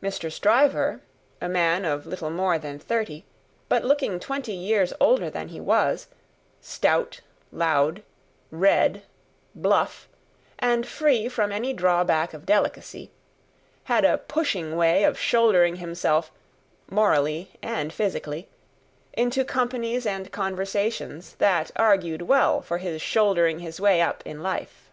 Mr. 0.00 0.30
Stryver, 0.30 1.00
a 1.40 1.48
man 1.48 1.84
of 1.84 2.06
little 2.06 2.30
more 2.30 2.56
than 2.56 2.78
thirty, 2.78 3.24
but 3.68 3.82
looking 3.84 4.20
twenty 4.20 4.52
years 4.52 4.92
older 5.00 5.28
than 5.28 5.48
he 5.48 5.60
was, 5.60 6.06
stout, 6.60 7.20
loud, 7.50 8.04
red, 8.52 9.02
bluff, 9.56 10.06
and 10.60 10.86
free 10.86 11.28
from 11.28 11.50
any 11.50 11.72
drawback 11.72 12.32
of 12.32 12.46
delicacy, 12.46 13.10
had 13.90 14.04
a 14.04 14.18
pushing 14.18 14.76
way 14.76 15.02
of 15.02 15.18
shouldering 15.18 15.74
himself 15.82 16.30
(morally 16.88 17.50
and 17.60 17.92
physically) 17.92 18.48
into 19.14 19.44
companies 19.44 20.06
and 20.06 20.30
conversations, 20.30 21.34
that 21.40 21.72
argued 21.74 22.22
well 22.22 22.62
for 22.62 22.78
his 22.78 23.02
shouldering 23.02 23.58
his 23.58 23.80
way 23.80 24.00
up 24.00 24.22
in 24.24 24.44
life. 24.44 24.90